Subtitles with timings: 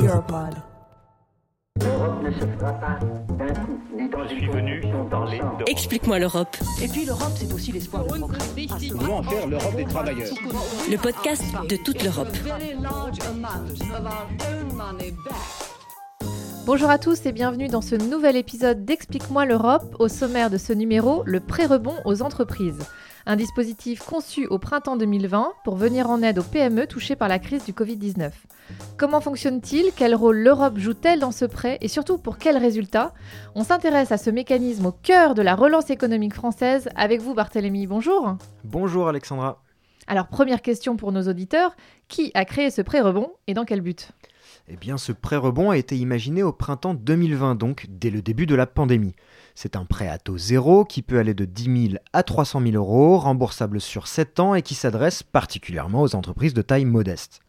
[0.00, 0.54] Europod.
[1.80, 2.98] L'Europe ne se fera pas
[3.38, 5.64] d'un coup, ni dans une convention d'ensemble.
[5.66, 6.56] Explique-moi l'Europe.
[6.82, 8.38] Et puis l'Europe, c'est aussi l'espoir de progrès.
[8.90, 10.28] Comment en faire l'Europe des travailleurs
[10.90, 12.28] Le podcast de toute l'Europe.
[16.64, 19.96] Bonjour à tous et bienvenue dans ce nouvel épisode d'Explique-moi l'Europe.
[19.98, 22.78] Au sommaire de ce numéro, le pré-rebond aux entreprises.
[23.26, 27.40] Un dispositif conçu au printemps 2020 pour venir en aide aux PME touchées par la
[27.40, 28.30] crise du Covid-19.
[28.96, 29.90] Comment fonctionne-t-il?
[29.96, 31.78] Quel rôle l'Europe joue-t-elle dans ce prêt?
[31.80, 33.12] Et surtout, pour quels résultats?
[33.56, 36.88] On s'intéresse à ce mécanisme au cœur de la relance économique française.
[36.94, 38.36] Avec vous, Barthélémy, bonjour.
[38.62, 39.60] Bonjour Alexandra.
[40.06, 41.74] Alors, première question pour nos auditeurs.
[42.06, 44.12] Qui a créé ce pré-rebond et dans quel but?
[44.68, 48.54] Eh bien, ce prêt-rebond a été imaginé au printemps 2020, donc dès le début de
[48.54, 49.14] la pandémie.
[49.56, 52.74] C'est un prêt à taux zéro qui peut aller de 10 000 à 300 000
[52.76, 57.40] euros, remboursable sur 7 ans et qui s'adresse particulièrement aux entreprises de taille modeste.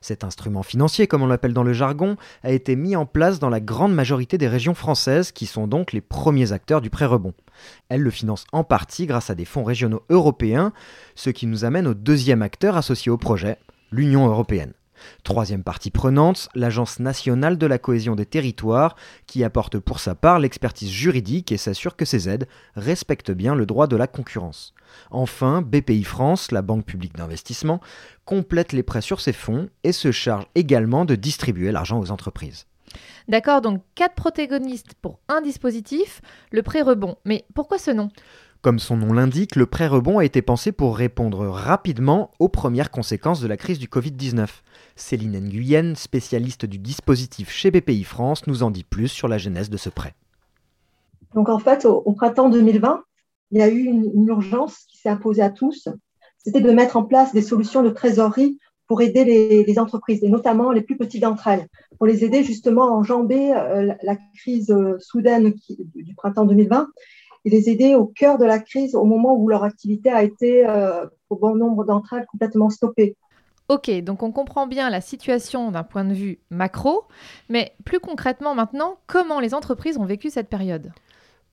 [0.00, 3.50] Cet instrument financier, comme on l'appelle dans le jargon, a été mis en place dans
[3.50, 7.34] la grande majorité des régions françaises qui sont donc les premiers acteurs du prêt-rebond.
[7.88, 10.72] Elles le financent en partie grâce à des fonds régionaux européens,
[11.16, 13.58] ce qui nous amène au deuxième acteur associé au projet,
[13.90, 14.72] l'Union européenne.
[15.24, 20.38] Troisième partie prenante, l'Agence nationale de la cohésion des territoires, qui apporte pour sa part
[20.38, 24.74] l'expertise juridique et s'assure que ces aides respectent bien le droit de la concurrence.
[25.10, 27.80] Enfin, BPI France, la banque publique d'investissement,
[28.24, 32.66] complète les prêts sur ses fonds et se charge également de distribuer l'argent aux entreprises.
[33.28, 36.20] D'accord, donc quatre protagonistes pour un dispositif,
[36.50, 37.16] le pré-rebond.
[37.24, 38.08] Mais pourquoi ce nom?
[38.62, 43.40] Comme son nom l'indique, le prêt-rebond a été pensé pour répondre rapidement aux premières conséquences
[43.40, 44.48] de la crise du Covid-19.
[44.96, 49.70] Céline Nguyen, spécialiste du dispositif chez BPI France, nous en dit plus sur la genèse
[49.70, 50.12] de ce prêt.
[51.34, 53.02] Donc en fait, au, printemps 2020,
[53.52, 55.88] il y a eu une, urgence qui s'est imposée à tous.
[56.36, 60.70] C'était de mettre en place des solutions de trésorerie pour aider les, entreprises, et notamment
[60.70, 64.98] les plus petites d'entre elles, pour les aider justement à enjamber euh, la, crise euh,
[64.98, 65.54] soudaine
[65.94, 66.88] du printemps 2020
[67.44, 70.66] et les aider au cœur de la crise au moment où leur activité a été,
[70.66, 73.16] euh, pour bon nombre d'entre elles, complètement stoppée.
[73.68, 77.04] Ok, donc on comprend bien la situation d'un point de vue macro,
[77.48, 80.92] mais plus concrètement maintenant, comment les entreprises ont vécu cette période?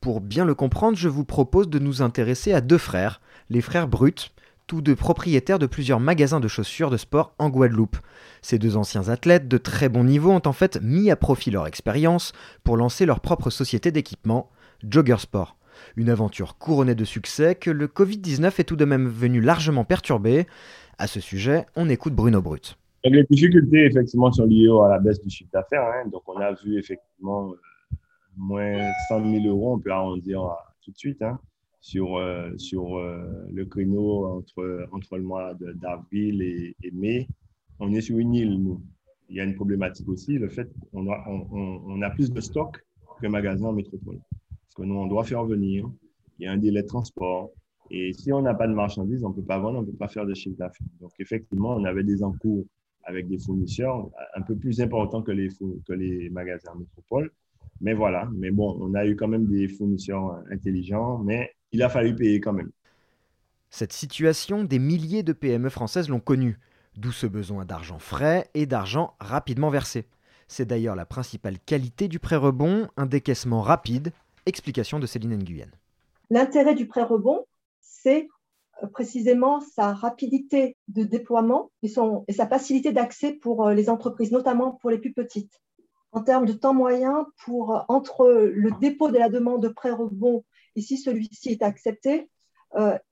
[0.01, 3.87] Pour bien le comprendre, je vous propose de nous intéresser à deux frères, les frères
[3.87, 4.31] Brut,
[4.67, 7.97] tous deux propriétaires de plusieurs magasins de chaussures de sport en Guadeloupe.
[8.41, 11.67] Ces deux anciens athlètes de très bon niveau ont en fait mis à profit leur
[11.67, 12.33] expérience
[12.63, 14.49] pour lancer leur propre société d'équipement,
[14.87, 15.56] Jogger Sport.
[15.95, 20.47] Une aventure couronnée de succès que le Covid-19 est tout de même venu largement perturber.
[20.97, 22.77] À ce sujet, on écoute Bruno Brut.
[23.03, 25.83] Les difficultés, effectivement, sont liées à la baisse du chiffre d'affaires.
[25.83, 26.09] Hein.
[26.09, 27.95] Donc, on a vu, effectivement, euh,
[28.35, 31.39] moins 100 000 euros, on peut arrondir à, tout de suite, hein,
[31.79, 37.27] sur, euh, sur euh, le créneau entre, entre le mois d'avril et, et mai.
[37.79, 38.81] On est sur une île, nous.
[39.29, 42.81] Il y a une problématique aussi, le fait qu'on a, on a plus de stock
[43.21, 44.19] que magasin en métropole.
[44.77, 45.89] Que nous, on doit faire venir.
[46.39, 47.49] Il y a un délai de transport.
[47.89, 49.97] Et si on n'a pas de marchandises, on ne peut pas vendre, on ne peut
[49.97, 50.88] pas faire de chiffre d'affaires.
[51.01, 52.63] Donc, effectivement, on avait des encours
[53.03, 55.49] avec des fournisseurs un peu plus importants que les,
[55.88, 57.31] que les magasins métropole.
[57.81, 61.83] Mais voilà, mais bon, on a eu quand même des fournisseurs euh, intelligents, mais il
[61.83, 62.71] a fallu payer quand même.
[63.69, 66.59] Cette situation, des milliers de PME françaises l'ont connue,
[66.95, 70.05] d'où ce besoin d'argent frais et d'argent rapidement versé.
[70.47, 74.11] C'est d'ailleurs la principale qualité du prêt-rebond, un décaissement rapide.
[74.47, 75.69] Explication de Céline Nguyen.
[76.29, 77.45] L'intérêt du prêt-rebond,
[77.81, 78.29] c'est
[78.81, 84.71] euh, précisément sa rapidité de déploiement et, sa facilité d'accès pour euh, les entreprises, notamment
[84.71, 85.61] pour les plus petites.
[86.13, 90.45] En termes de temps moyen, pour, euh, entre le dépôt de la demande de prêt-rebond
[90.77, 92.29] et si celui-ci est accepté,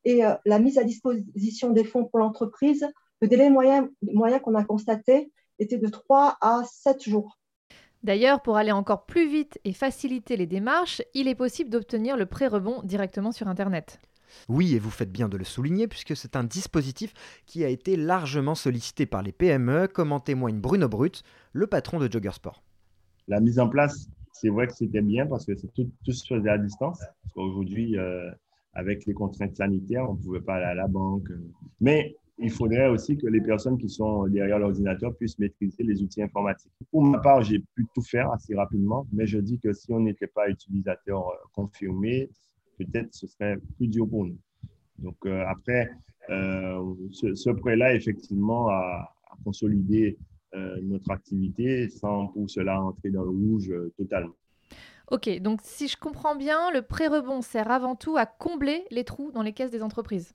[0.03, 2.85] et la mise à disposition des fonds pour l'entreprise,
[3.21, 7.39] le délai moyen, moyen qu'on a constaté était de 3 à 7 jours.
[8.05, 12.27] D'ailleurs, pour aller encore plus vite et faciliter les démarches, il est possible d'obtenir le
[12.27, 13.99] pré-rebond directement sur Internet.
[14.47, 17.15] Oui, et vous faites bien de le souligner, puisque c'est un dispositif
[17.47, 21.97] qui a été largement sollicité par les PME, comme en témoigne Bruno Brut, le patron
[21.97, 22.61] de Jogger Sport.
[23.27, 26.27] La mise en place, c'est vrai que c'était bien parce que c'est tout, tout se
[26.27, 26.99] faisait à distance.
[26.99, 28.29] Parce qu'aujourd'hui, euh,
[28.73, 31.29] avec les contraintes sanitaires, on ne pouvait pas aller à la banque.
[31.81, 36.21] Mais il faudrait aussi que les personnes qui sont derrière l'ordinateur puissent maîtriser les outils
[36.21, 36.71] informatiques.
[36.91, 40.01] Pour ma part, j'ai pu tout faire assez rapidement, mais je dis que si on
[40.01, 42.29] n'était pas utilisateur euh, confirmé,
[42.77, 44.37] peut-être ce serait plus dur pour nous.
[44.99, 45.89] Donc euh, après,
[46.29, 49.11] euh, ce, prêt-là, effectivement, a,
[49.43, 50.17] consolidé
[50.83, 54.33] notre activité sans pour cela entrer dans le rouge totalement.
[55.11, 59.03] Ok, donc si je comprends bien, le prêt rebond sert avant tout à combler les
[59.03, 60.33] trous dans les caisses des entreprises.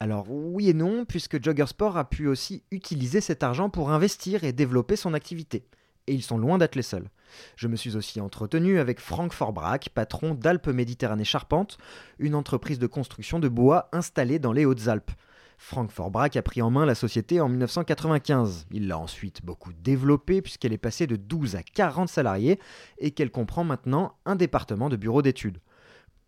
[0.00, 4.52] Alors oui et non, puisque Joggersport a pu aussi utiliser cet argent pour investir et
[4.52, 5.64] développer son activité.
[6.06, 7.08] Et ils sont loin d'être les seuls.
[7.56, 11.78] Je me suis aussi entretenu avec Franck Forbrac, patron d'Alpes Méditerranée Charpente,
[12.18, 15.12] une entreprise de construction de bois installée dans les Hautes-Alpes.
[15.58, 18.66] Franck Forbrac a pris en main la société en 1995.
[18.72, 22.58] Il l'a ensuite beaucoup développée puisqu'elle est passée de 12 à 40 salariés
[22.98, 25.58] et qu'elle comprend maintenant un département de bureau d'études.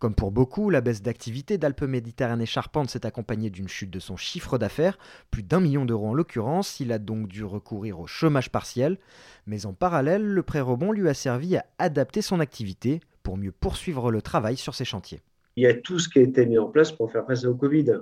[0.05, 4.15] Comme pour beaucoup, la baisse d'activité d'Alpes Méditerranée Charpente s'est accompagnée d'une chute de son
[4.15, 4.99] chiffre d'affaires,
[5.31, 8.99] plus d'un million d'euros en l'occurrence, il a donc dû recourir au chômage partiel,
[9.47, 13.51] mais en parallèle, le prêt rebond lui a servi à adapter son activité pour mieux
[13.51, 15.21] poursuivre le travail sur ses chantiers.
[15.55, 17.55] Il y a tout ce qui a été mis en place pour faire face au
[17.55, 17.97] Covid.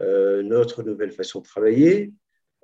[0.00, 2.14] Euh, notre nouvelle façon de travailler,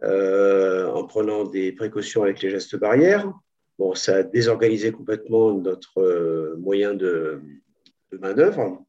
[0.02, 3.30] euh, en prenant des précautions avec les gestes barrières.
[3.78, 7.42] Bon, ça a désorganisé complètement notre euh, moyen de,
[8.12, 8.84] de main-d'œuvre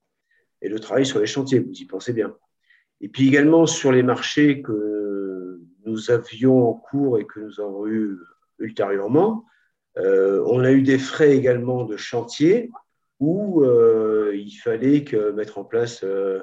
[0.62, 2.36] et le travail sur les chantiers, vous y pensez bien.
[3.02, 7.88] Et puis également sur les marchés que nous avions en cours et que nous avons
[7.88, 8.18] eu
[8.60, 9.46] ultérieurement,
[9.98, 12.72] euh, on a eu des frais également de chantier
[13.20, 16.42] où euh, il fallait mettre en place euh,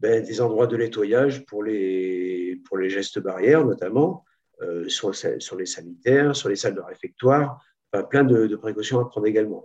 [0.00, 4.24] ben, des endroits de nettoyage pour les, pour les gestes barrières notamment,
[4.88, 7.64] sur, sur, les sanitaires, sur les salles de réfectoire,
[8.10, 9.64] plein de précautions à prendre également.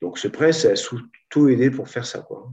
[0.00, 2.20] Donc ce prêt, ça a surtout aidé pour faire ça.
[2.20, 2.50] Quoi.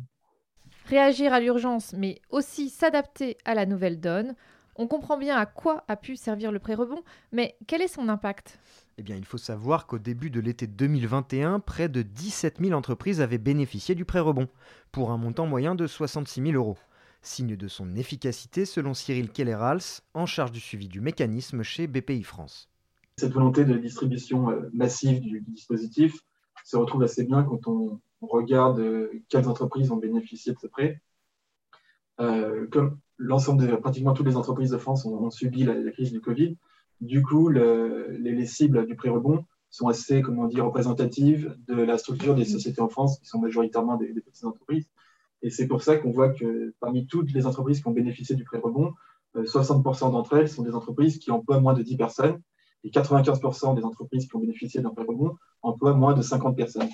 [0.88, 4.36] Réagir à l'urgence, mais aussi s'adapter à la nouvelle donne.
[4.76, 7.02] On comprend bien à quoi a pu servir le prêt rebond,
[7.32, 8.60] mais quel est son impact?
[9.00, 13.22] Eh bien, il faut savoir qu'au début de l'été 2021, près de 17 000 entreprises
[13.22, 14.48] avaient bénéficié du prêt rebond,
[14.92, 16.78] pour un montant moyen de 66 000 euros.
[17.22, 22.24] Signe de son efficacité selon Cyril Kellerals, en charge du suivi du mécanisme chez BPI
[22.24, 22.70] France.
[23.18, 26.24] Cette volonté de distribution euh, massive du dispositif
[26.68, 31.02] se retrouve assez bien quand on, regarde euh, quelles entreprises ont bénéficié de ce prêt.
[32.20, 36.58] Euh, comme l'ensemble pratiquement toutes les entreprises de France ont, subi la, crise du Covid,
[37.00, 42.36] du coup, les, cibles du prêt rebond sont assez, comment dire, représentatives de la structure
[42.36, 44.90] des sociétés en France, qui sont majoritairement des, petites entreprises.
[45.44, 48.44] Et c'est pour ça qu'on voit que parmi toutes les entreprises qui ont bénéficié du
[48.44, 48.94] prêt rebond,
[49.36, 52.42] 60% euh, d'entre elles sont des entreprises qui emploient moins de 10 personnes
[52.88, 56.90] et 95% des entreprises qui ont bénéficié d'un prêt rebond emploient moins de 50 personnes.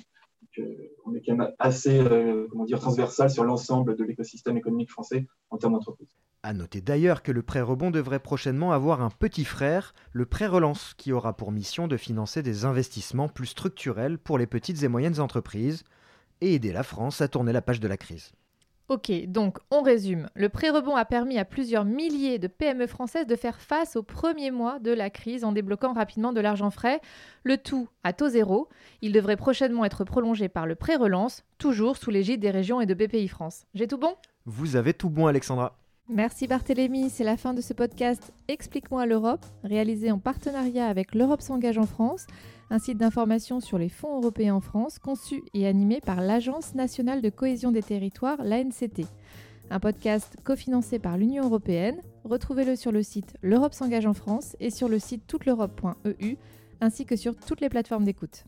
[0.58, 0.62] Euh,
[1.04, 2.48] on est quand même assez euh,
[2.80, 6.08] transversal sur l'ensemble de l'écosystème économique français en termes d'entreprise.
[6.42, 10.46] À noter d'ailleurs que le prêt rebond devrait prochainement avoir un petit frère, le prêt
[10.46, 14.88] relance, qui aura pour mission de financer des investissements plus structurels pour les petites et
[14.88, 15.84] moyennes entreprises
[16.40, 18.32] et aider la France à tourner la page de la crise.
[18.88, 20.28] Ok, donc on résume.
[20.34, 24.50] Le pré-rebond a permis à plusieurs milliers de PME françaises de faire face aux premiers
[24.50, 27.00] mois de la crise en débloquant rapidement de l'argent frais,
[27.44, 28.68] le tout à taux zéro.
[29.00, 32.92] Il devrait prochainement être prolongé par le pré-relance, toujours sous l'égide des régions et de
[32.92, 33.64] BPI France.
[33.74, 34.16] J'ai tout bon?
[34.44, 35.78] Vous avez tout bon Alexandra.
[36.10, 41.40] Merci Barthélémy, c'est la fin de ce podcast Explique-moi l'Europe, réalisé en partenariat avec l'Europe
[41.40, 42.26] s'engage en France
[42.68, 47.22] un site d'information sur les fonds européens en France, conçu et animé par l'Agence nationale
[47.22, 49.06] de cohésion des territoires, l'ANCT.
[49.70, 52.02] Un podcast cofinancé par l'Union européenne.
[52.24, 56.36] Retrouvez-le sur le site L'Europe s'engage en France et sur le site touteleurope.eu,
[56.82, 58.44] ainsi que sur toutes les plateformes d'écoute.